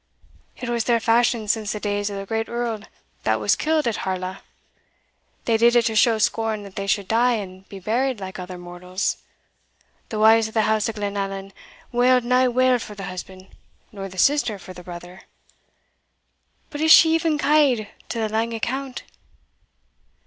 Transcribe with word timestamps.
"It 0.57 0.67
was 0.67 0.85
their 0.85 0.99
fashion 0.99 1.47
since 1.47 1.73
the 1.73 1.79
days 1.79 2.09
of 2.09 2.17
the 2.17 2.25
Great 2.25 2.49
Earl 2.49 2.81
that 3.21 3.39
was 3.39 3.55
killed 3.55 3.85
at 3.87 3.97
Harlaw; 3.97 4.37
they 5.45 5.57
did 5.57 5.75
it 5.75 5.85
to 5.85 5.95
show 5.95 6.17
scorn 6.17 6.63
that 6.63 6.75
they 6.75 6.87
should 6.87 7.07
die 7.07 7.33
and 7.33 7.69
be 7.69 7.77
buried 7.79 8.19
like 8.19 8.39
other 8.39 8.57
mortals; 8.57 9.17
the 10.09 10.17
wives 10.17 10.47
o' 10.47 10.51
the 10.53 10.63
house 10.63 10.89
of 10.89 10.95
Glenallan 10.95 11.53
wailed 11.91 12.23
nae 12.23 12.47
wail 12.47 12.79
for 12.79 12.95
the 12.95 13.03
husband, 13.03 13.49
nor 13.91 14.09
the 14.09 14.17
sister 14.17 14.57
for 14.57 14.73
the 14.73 14.81
brother. 14.81 15.21
But 16.71 16.81
is 16.81 16.91
she 16.91 17.13
e'en 17.13 17.37
ca'd 17.37 17.87
to 18.09 18.17
the 18.19 18.27
lang 18.29 18.55
account?" 18.55 19.03